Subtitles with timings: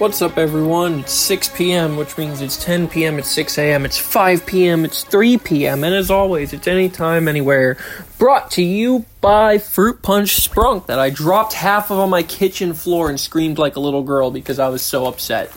[0.00, 1.00] What's up, everyone?
[1.00, 5.04] It's 6 p.m., which means it's 10 p.m., it's 6 a.m., it's 5 p.m., it's
[5.04, 7.76] 3 p.m., and as always, it's anytime, anywhere.
[8.16, 12.72] Brought to you by Fruit Punch Sprunk that I dropped half of on my kitchen
[12.72, 15.52] floor and screamed like a little girl because I was so upset.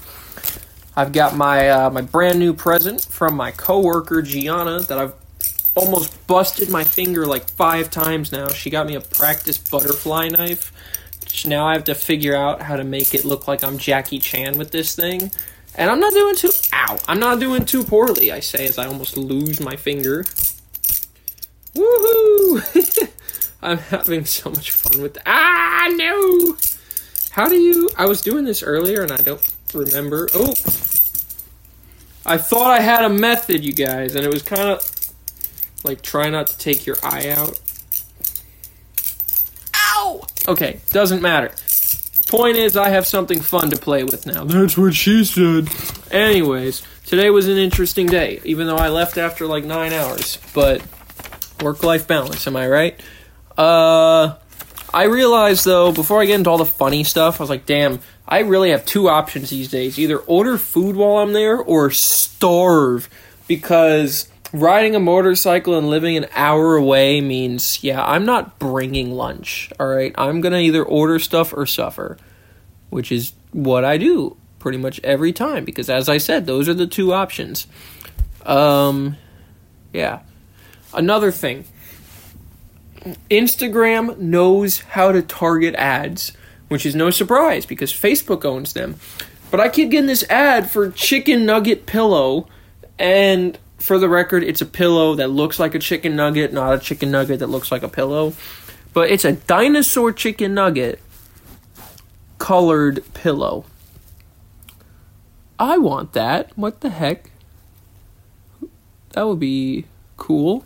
[0.93, 5.13] I've got my uh, my brand new present from my coworker Gianna that I've
[5.73, 8.49] almost busted my finger like five times now.
[8.49, 10.73] She got me a practice butterfly knife
[11.45, 14.57] now I have to figure out how to make it look like I'm Jackie Chan
[14.57, 15.31] with this thing.
[15.75, 16.99] And I'm not doing too ow.
[17.07, 20.23] I'm not doing too poorly, I say as I almost lose my finger.
[21.73, 23.09] Woohoo!
[23.61, 25.17] I'm having so much fun with.
[25.25, 26.57] Ah no!
[27.31, 30.29] How do you I was doing this earlier and I don't remember.
[30.33, 30.53] Oh
[32.25, 34.89] I thought I had a method, you guys, and it was kind of
[35.83, 37.59] like try not to take your eye out.
[40.47, 41.51] Okay, doesn't matter.
[42.27, 44.43] Point is, I have something fun to play with now.
[44.43, 45.69] That's what she said.
[46.11, 50.39] Anyways, today was an interesting day, even though I left after like nine hours.
[50.53, 50.81] But
[51.61, 52.99] work life balance, am I right?
[53.57, 54.35] Uh,
[54.93, 57.99] I realized though, before I get into all the funny stuff, I was like, damn,
[58.27, 63.09] I really have two options these days either order food while I'm there or starve
[63.47, 69.71] because riding a motorcycle and living an hour away means, yeah, I'm not bringing lunch.
[69.79, 70.13] All right.
[70.17, 72.17] I'm going to either order stuff or suffer,
[72.89, 76.73] which is what I do pretty much every time because, as I said, those are
[76.73, 77.67] the two options.
[78.45, 79.17] Um,
[79.91, 80.21] yeah.
[80.93, 81.65] Another thing
[83.29, 86.31] Instagram knows how to target ads,
[86.69, 88.95] which is no surprise because Facebook owns them.
[89.51, 92.47] But I keep getting this ad for chicken nugget pillow,
[92.97, 96.79] and for the record, it's a pillow that looks like a chicken nugget, not a
[96.79, 98.33] chicken nugget that looks like a pillow.
[98.93, 101.01] But it's a dinosaur chicken nugget
[102.37, 103.65] colored pillow.
[105.59, 106.57] I want that.
[106.57, 107.31] What the heck?
[109.09, 109.83] That would be
[110.15, 110.63] cool.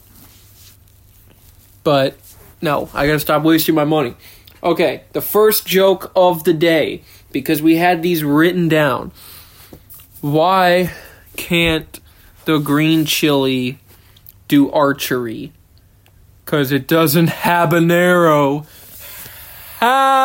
[1.84, 2.18] But
[2.62, 4.14] no, I gotta stop wasting my money.
[4.62, 7.02] Okay, the first joke of the day,
[7.32, 9.12] because we had these written down.
[10.22, 10.92] Why
[11.36, 12.00] can't
[12.48, 13.78] the green chili
[14.48, 15.52] do archery
[16.46, 18.66] because it doesn't have an arrow.
[19.82, 20.24] That's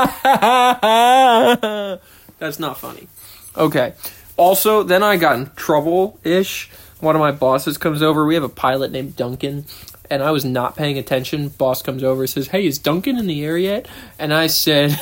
[2.61, 3.09] not funny.
[3.57, 3.95] Okay.
[4.37, 6.71] Also, then I got in trouble ish.
[7.01, 8.25] One of my bosses comes over.
[8.25, 9.65] We have a pilot named Duncan,
[10.09, 11.49] and I was not paying attention.
[11.49, 13.89] Boss comes over and says, Hey, is Duncan in the air yet?
[14.17, 14.97] And I said,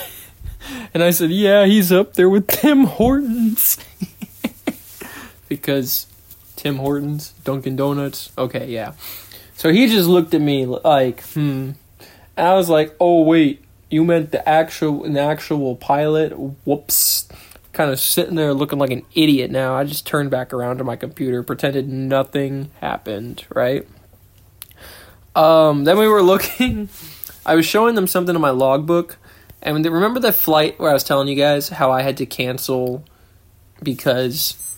[0.94, 3.76] and I said, Yeah, he's up there with Tim Hortons.
[5.50, 6.06] because
[6.60, 8.32] Tim Hortons, Dunkin' Donuts.
[8.36, 8.92] Okay, yeah.
[9.54, 11.70] So he just looked at me like, hmm.
[12.36, 16.32] And I was like, oh wait, you meant the actual an actual pilot?
[16.66, 17.28] Whoops.
[17.72, 19.74] Kind of sitting there looking like an idiot now.
[19.74, 23.88] I just turned back around to my computer, pretended nothing happened, right?
[25.34, 26.90] Um, then we were looking.
[27.46, 29.16] I was showing them something in my logbook,
[29.62, 33.02] and remember that flight where I was telling you guys how I had to cancel
[33.82, 34.69] because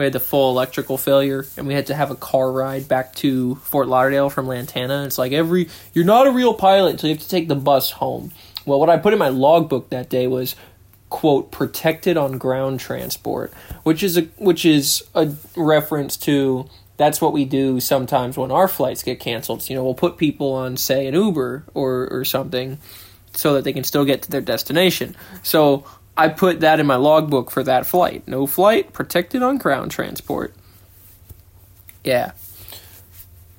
[0.00, 3.14] we had the full electrical failure and we had to have a car ride back
[3.16, 5.04] to Fort Lauderdale from Lantana.
[5.04, 7.90] It's like every you're not a real pilot until you have to take the bus
[7.92, 8.32] home.
[8.64, 10.56] Well, what I put in my logbook that day was
[11.10, 13.52] quote protected on ground transport,
[13.82, 18.68] which is a which is a reference to that's what we do sometimes when our
[18.68, 19.68] flights get canceled.
[19.68, 22.78] You know, we'll put people on say an Uber or or something
[23.32, 25.14] so that they can still get to their destination.
[25.42, 25.84] So
[26.16, 28.26] I put that in my logbook for that flight.
[28.26, 30.54] No flight, protected on ground transport.
[32.04, 32.32] Yeah.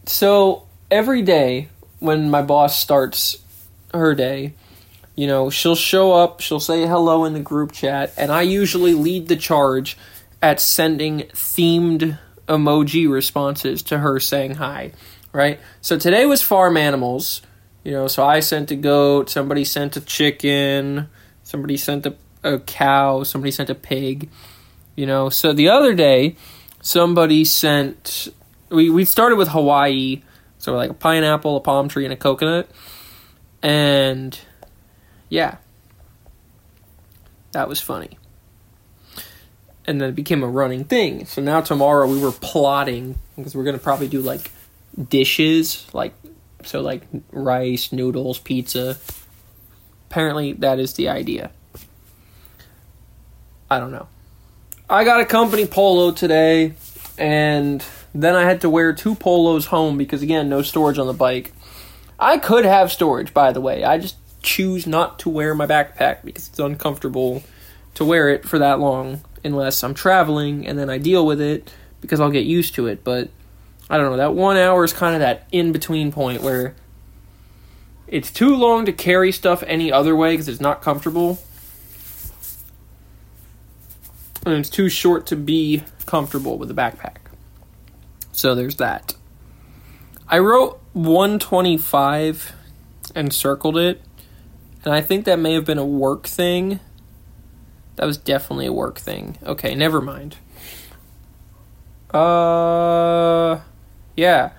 [0.05, 1.69] So every day
[1.99, 3.37] when my boss starts
[3.93, 4.53] her day,
[5.15, 8.93] you know, she'll show up, she'll say hello in the group chat, and I usually
[8.93, 9.97] lead the charge
[10.41, 14.91] at sending themed emoji responses to her saying hi,
[15.31, 15.59] right?
[15.81, 17.41] So today was farm animals,
[17.83, 21.09] you know, so I sent a goat, somebody sent a chicken,
[21.43, 24.29] somebody sent a a cow, somebody sent a pig,
[24.95, 25.29] you know.
[25.29, 26.35] So the other day,
[26.81, 28.29] somebody sent.
[28.69, 30.21] We we started with Hawaii,
[30.57, 32.69] so like a pineapple, a palm tree, and a coconut,
[33.61, 34.37] and
[35.29, 35.57] yeah,
[37.51, 38.17] that was funny.
[39.85, 41.25] And then it became a running thing.
[41.25, 44.51] So now tomorrow we were plotting because we're gonna probably do like
[45.09, 46.13] dishes, like
[46.63, 48.97] so like rice, noodles, pizza.
[50.09, 51.51] Apparently, that is the idea.
[53.71, 54.09] I don't know.
[54.89, 56.73] I got a company polo today,
[57.17, 57.81] and
[58.13, 61.53] then I had to wear two polos home because, again, no storage on the bike.
[62.19, 63.85] I could have storage, by the way.
[63.85, 67.43] I just choose not to wear my backpack because it's uncomfortable
[67.93, 71.71] to wear it for that long unless I'm traveling and then I deal with it
[72.01, 73.05] because I'll get used to it.
[73.05, 73.29] But
[73.89, 76.75] I don't know, that one hour is kind of that in between point where
[78.05, 81.39] it's too long to carry stuff any other way because it's not comfortable.
[84.45, 87.17] And it's too short to be comfortable with a backpack.
[88.31, 89.15] So there's that.
[90.27, 92.53] I wrote 125
[93.13, 94.01] and circled it.
[94.83, 96.79] And I think that may have been a work thing.
[97.97, 99.37] That was definitely a work thing.
[99.43, 100.37] Okay, never mind.
[102.13, 103.59] Uh
[104.15, 104.51] yeah.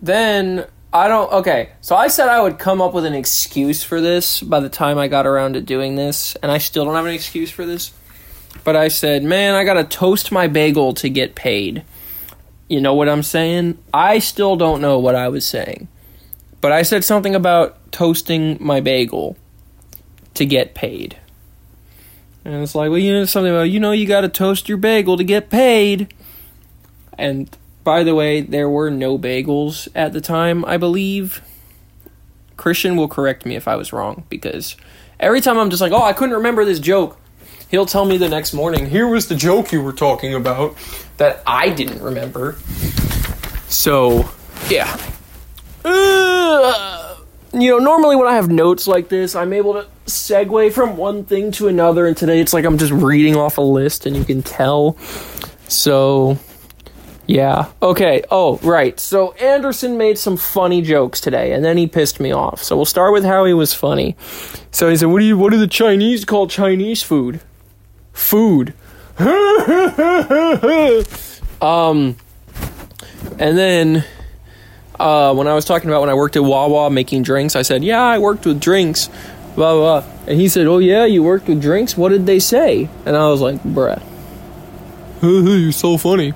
[0.00, 1.70] Then I don't okay.
[1.80, 4.98] So I said I would come up with an excuse for this by the time
[4.98, 7.92] I got around to doing this, and I still don't have an excuse for this.
[8.62, 11.84] But I said, "Man, I got to toast my bagel to get paid."
[12.68, 13.78] You know what I'm saying?
[13.92, 15.88] I still don't know what I was saying.
[16.60, 19.36] But I said something about toasting my bagel
[20.32, 21.18] to get paid.
[22.44, 24.78] And it's like, well, you know, something about, you know, you got to toast your
[24.78, 26.12] bagel to get paid.
[27.16, 27.54] And
[27.84, 31.42] by the way, there were no bagels at the time, I believe.
[32.56, 34.76] Christian will correct me if I was wrong because
[35.20, 37.18] every time I'm just like, oh, I couldn't remember this joke,
[37.74, 40.76] he'll tell me the next morning, here was the joke you were talking about
[41.16, 42.52] that I didn't remember.
[43.68, 44.30] So,
[44.70, 44.96] yeah.
[45.84, 47.16] Uh,
[47.52, 51.24] you know, normally when I have notes like this, I'm able to segue from one
[51.24, 54.24] thing to another, and today it's like I'm just reading off a list and you
[54.24, 54.96] can tell.
[55.66, 56.38] So,
[57.26, 57.72] yeah.
[57.82, 58.22] Okay.
[58.30, 59.00] Oh, right.
[59.00, 62.62] So Anderson made some funny jokes today, and then he pissed me off.
[62.62, 64.16] So we'll start with how he was funny.
[64.70, 65.36] So he said, "What do you?
[65.36, 67.40] What do the Chinese call Chinese food?
[68.14, 68.72] Food."
[71.60, 72.16] um,
[73.38, 74.04] and then
[74.98, 77.84] uh, when I was talking about when I worked at Wawa making drinks, I said,
[77.84, 79.08] "Yeah, I worked with drinks."
[79.54, 80.00] Blah blah.
[80.00, 80.10] blah.
[80.26, 81.96] And he said, "Oh yeah, you worked with drinks.
[81.96, 84.02] What did they say?" And I was like, "Bruh."
[85.22, 86.32] You're so funny.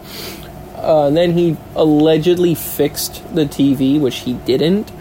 [0.77, 4.93] Uh, and then he allegedly fixed the TV, which he didn't,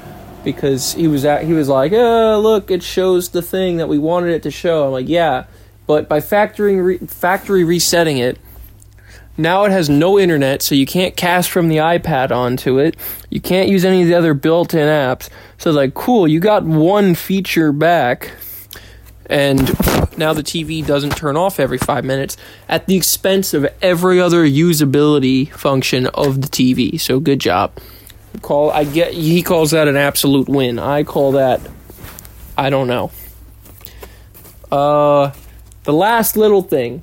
[0.44, 3.98] because he was at, he was like, "Uh, look, it shows the thing that we
[4.00, 5.46] wanted it to show." I'm like, "Yeah,"
[5.88, 8.38] but by factoring re- factory resetting it,
[9.38, 12.98] now it has no internet, so you can't cast from the iPad onto it.
[13.30, 15.30] You can't use any of the other built-in apps.
[15.58, 18.32] So like, cool, you got one feature back,
[19.28, 19.60] and
[20.18, 22.36] now the TV doesn't turn off every five minutes
[22.68, 27.00] at the expense of every other usability function of the TV.
[27.00, 27.74] So good job.
[28.42, 30.80] Call I get he calls that an absolute win.
[30.80, 31.60] I call that
[32.58, 33.12] I don't know.
[34.72, 35.32] Uh
[35.88, 37.02] the last little thing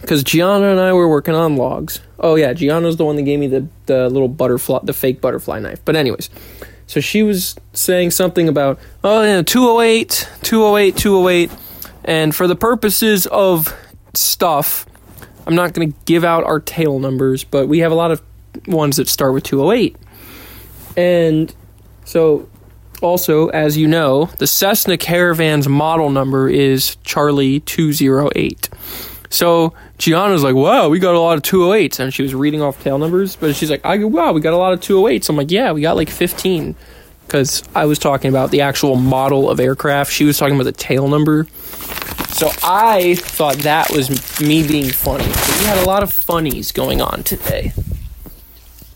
[0.00, 2.00] because Gianna and I were working on logs.
[2.18, 5.60] Oh yeah, Gianna's the one that gave me the the little butterfly, the fake butterfly
[5.60, 5.82] knife.
[5.84, 6.30] But anyways,
[6.86, 11.50] so she was saying something about oh yeah, 208, 208, 208,
[12.04, 13.76] and for the purposes of
[14.14, 14.86] stuff,
[15.46, 18.22] I'm not going to give out our tail numbers, but we have a lot of
[18.66, 19.94] ones that start with 208.
[20.96, 21.54] And
[22.06, 22.48] so
[23.02, 28.68] also, as you know, the Cessna Caravan's model number is Charlie 208.
[29.30, 32.00] So Gianna's like, wow, we got a lot of 208s.
[32.00, 34.52] And she was reading off tail numbers, but she's like, I go, wow, we got
[34.54, 35.28] a lot of 208s.
[35.28, 36.74] I'm like, yeah, we got like 15.
[37.26, 40.12] Because I was talking about the actual model of aircraft.
[40.12, 41.48] She was talking about the tail number.
[42.28, 45.24] So I thought that was me being funny.
[45.26, 47.72] But we had a lot of funnies going on today.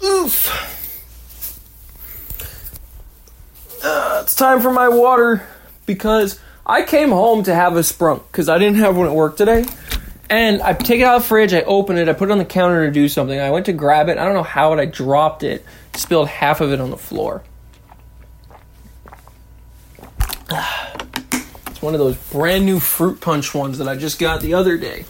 [0.04, 0.79] Oof.
[3.82, 5.46] Uh, it's time for my water
[5.86, 9.36] because I came home to have a sprunk because I didn't have one at work
[9.36, 9.64] today.
[10.28, 12.38] And I take it out of the fridge, I open it, I put it on
[12.38, 13.40] the counter to do something.
[13.40, 16.60] I went to grab it, I don't know how, but I dropped it, spilled half
[16.60, 17.42] of it on the floor.
[21.66, 24.76] It's one of those brand new fruit punch ones that I just got the other
[24.76, 25.06] day.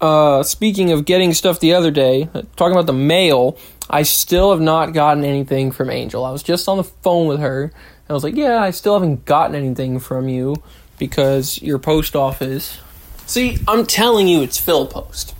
[0.00, 3.58] Uh, speaking of getting stuff the other day, talking about the mail,
[3.92, 6.24] I still have not gotten anything from Angel.
[6.24, 7.72] I was just on the phone with her, and
[8.08, 10.56] I was like, "Yeah, I still haven't gotten anything from you
[10.98, 12.78] because your post office."
[13.26, 15.34] See, I'm telling you, it's Phil Post.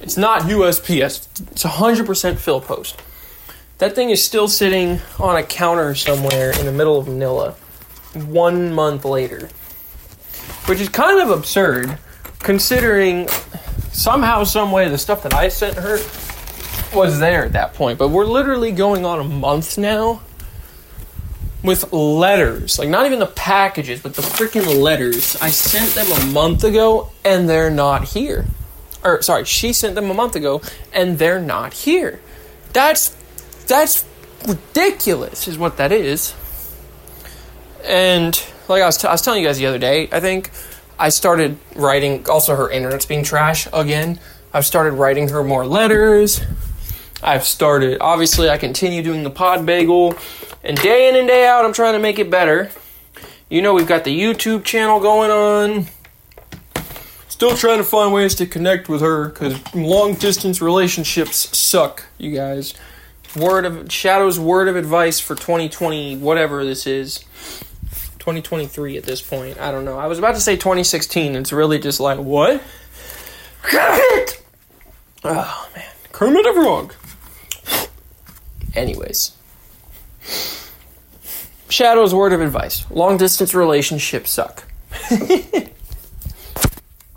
[0.00, 1.28] It's not USPS.
[1.52, 3.00] It's 100% Phil Post.
[3.78, 7.52] That thing is still sitting on a counter somewhere in the middle of Manila,
[8.14, 9.48] one month later,
[10.66, 11.98] which is kind of absurd,
[12.40, 13.28] considering
[13.92, 15.98] somehow, some way, the stuff that I sent her
[16.94, 17.98] was there at that point.
[17.98, 20.22] But we're literally going on a month now
[21.62, 22.78] with letters.
[22.78, 25.36] Like, not even the packages, but the freaking letters.
[25.40, 28.46] I sent them a month ago and they're not here.
[29.02, 32.20] Or, sorry, she sent them a month ago and they're not here.
[32.72, 33.16] That's.
[33.66, 34.04] That's
[34.46, 36.34] ridiculous, is what that is.
[37.82, 40.50] And, like I was, t- I was telling you guys the other day, I think,
[40.98, 42.28] I started writing.
[42.28, 44.20] Also, her internet's being trash again.
[44.52, 46.42] I've started writing her more letters.
[47.24, 47.98] I've started.
[48.00, 50.14] Obviously, I continue doing the pod bagel,
[50.62, 52.70] and day in and day out, I'm trying to make it better.
[53.48, 55.86] You know, we've got the YouTube channel going on.
[57.28, 62.30] Still trying to find ways to connect with her because long distance relationships suck, you
[62.30, 62.74] guys.
[63.36, 67.24] Word of Shadow's word of advice for 2020, whatever this is.
[68.20, 69.58] 2023 at this point.
[69.58, 69.98] I don't know.
[69.98, 71.34] I was about to say 2016.
[71.36, 72.62] It's really just like, what?
[73.62, 74.42] Kermit!
[75.24, 75.84] Oh, man.
[76.12, 76.94] Kermit the Frog.
[78.74, 79.32] Anyways.
[81.68, 84.64] Shadow's word of advice long distance relationships suck.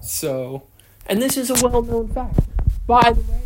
[0.01, 0.63] so,
[1.05, 2.39] and this is a well known fact.
[2.87, 3.41] By the way,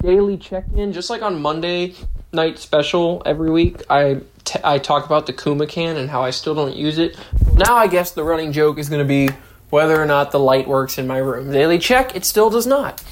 [0.00, 1.94] daily check in, just like on Monday
[2.32, 6.30] night special every week, I, t- I talk about the Kuma can and how I
[6.30, 7.18] still don't use it.
[7.54, 9.30] Now I guess the running joke is going to be
[9.70, 11.50] whether or not the light works in my room.
[11.50, 13.02] Daily check, it still does not.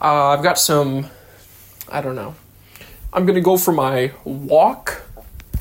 [0.00, 1.06] Uh, I've got some,
[1.88, 2.34] I don't know.
[3.12, 5.02] I'm going to go for my walk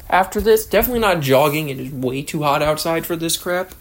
[0.10, 0.66] after this.
[0.66, 3.74] Definitely not jogging, it is way too hot outside for this crap.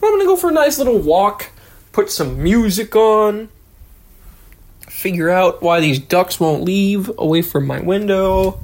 [0.00, 1.50] But I'm going to go for a nice little walk,
[1.92, 3.48] put some music on
[5.02, 8.60] figure out why these ducks won't leave away from my window.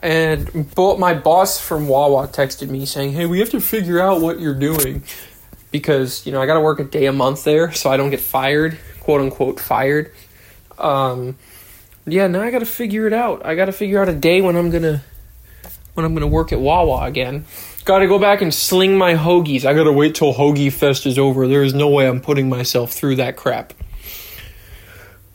[0.00, 4.20] And but my boss from Wawa texted me saying, "Hey, we have to figure out
[4.20, 5.02] what you're doing
[5.72, 8.10] because you know I got to work a day a month there, so I don't
[8.10, 10.12] get fired, quote unquote fired."
[10.78, 11.36] Um,
[12.12, 13.44] yeah, now I got to figure it out.
[13.44, 15.02] I got to figure out a day when I'm gonna
[15.94, 17.44] when I'm gonna work at Wawa again.
[17.84, 19.64] Got to go back and sling my hoagies.
[19.64, 21.48] I got to wait till Hoagie Fest is over.
[21.48, 23.72] There is no way I'm putting myself through that crap.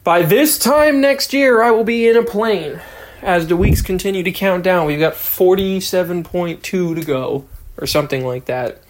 [0.04, 2.80] By this time next year, I will be in a plane.
[3.22, 7.46] As the weeks continue to count down, we've got 47.2 to go,
[7.78, 8.84] or something like that.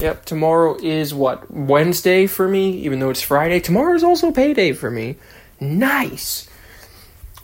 [0.00, 1.50] Yep, tomorrow is what?
[1.50, 3.60] Wednesday for me, even though it's Friday.
[3.60, 5.16] Tomorrow is also payday for me.
[5.60, 6.48] Nice.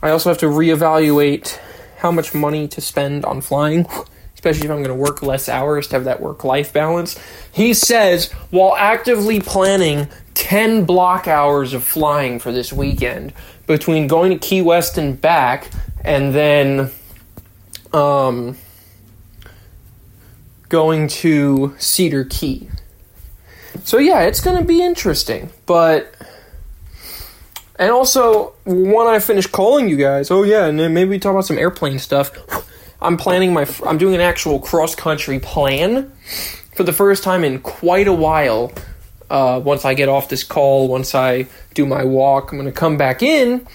[0.02, 1.58] I also have to reevaluate
[1.98, 3.86] how much money to spend on flying,
[4.34, 7.18] especially if I'm going to work less hours to have that work life balance.
[7.50, 13.32] He says, while actively planning 10 block hours of flying for this weekend
[13.66, 15.68] between going to Key West and back
[16.04, 16.90] and then
[17.92, 18.56] um,
[20.68, 22.68] going to Cedar Key.
[23.82, 25.50] So, yeah, it's going to be interesting.
[25.66, 26.14] But.
[27.78, 31.46] And also, when I finish calling you guys, oh yeah, and then maybe talk about
[31.46, 32.32] some airplane stuff.
[33.00, 36.10] I'm planning my, I'm doing an actual cross country plan
[36.74, 38.72] for the first time in quite a while
[39.30, 42.78] uh, once I get off this call, once I do my walk, I'm going to
[42.78, 43.66] come back in.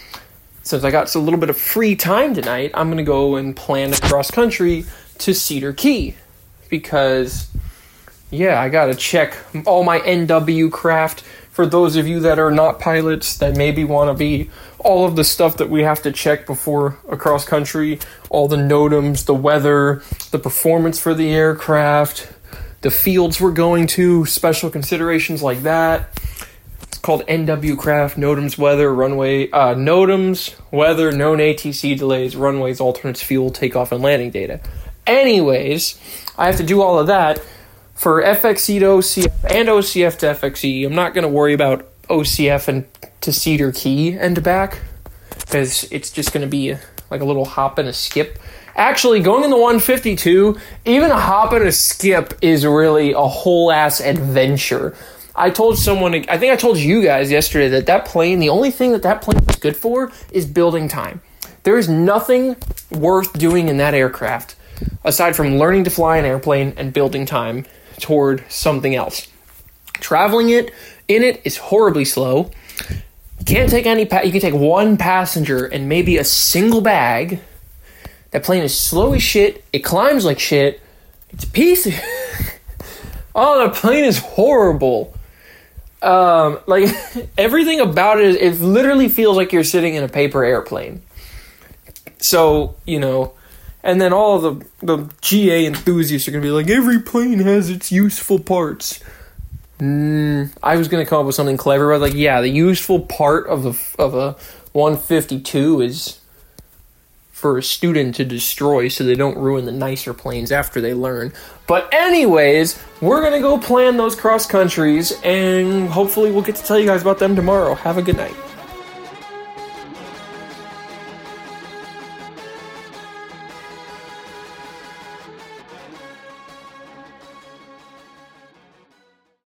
[0.63, 3.55] Since I got a little bit of free time tonight, I'm going to go and
[3.55, 4.85] plan a cross country
[5.19, 6.15] to Cedar Key
[6.69, 7.49] because,
[8.31, 11.23] yeah, I got to check all my NWKRAFT.
[11.53, 15.15] For those of you that are not pilots that maybe want to be, all of
[15.15, 17.99] the stuff that we have to check before a cross country,
[18.31, 22.33] all the NOTAMs, the weather, the performance for the aircraft,
[22.81, 26.09] the fields we're going to, special considerations like that.
[26.87, 33.51] It's called NWKRAFT, NOTAMs Weather, Runway, uh, NOTAMs Weather, Known ATC Delays, Runways, Alternates, Fuel,
[33.51, 34.59] Takeoff, and Landing Data.
[35.05, 35.99] Anyways,
[36.35, 37.45] I have to do all of that
[38.03, 40.85] for FXE to OCF and OCF to FXE.
[40.85, 42.85] I'm not going to worry about OCF and
[43.21, 44.79] to Cedar Key and back
[45.39, 46.75] because it's just going to be
[47.09, 48.37] like a little hop and a skip
[48.75, 53.71] Actually, going in the 152, even a hop and a skip is really a whole
[53.71, 54.95] ass adventure.
[55.35, 58.71] I told someone, I think I told you guys yesterday that that plane, the only
[58.71, 61.21] thing that that plane is good for is building time.
[61.61, 62.55] There is nothing
[62.91, 64.55] worth doing in that aircraft
[65.03, 67.65] aside from learning to fly an airplane and building time
[68.03, 69.27] toward something else.
[69.93, 70.71] Traveling it
[71.07, 72.51] in it is horribly slow.
[73.39, 77.39] You can't take any pa- you can take one passenger and maybe a single bag
[78.31, 79.63] that plane is slow as shit.
[79.73, 80.81] It climbs like shit.
[81.29, 81.93] It's a piece of.
[83.35, 85.13] oh, the plane is horrible.
[86.01, 86.89] Um, like
[87.37, 91.01] everything about it, it literally feels like you're sitting in a paper airplane.
[92.19, 93.33] So you know,
[93.83, 97.91] and then all the the GA enthusiasts are gonna be like, every plane has its
[97.91, 98.99] useful parts.
[99.79, 103.47] Mm, I was gonna come up with something clever, but like, yeah, the useful part
[103.47, 104.35] of the of a
[104.71, 106.19] 152 is
[107.43, 111.33] for a student to destroy so they don't ruin the nicer planes after they learn.
[111.67, 116.79] But, anyways, we're gonna go plan those cross countries and hopefully we'll get to tell
[116.79, 117.75] you guys about them tomorrow.
[117.75, 118.33] Have a good night.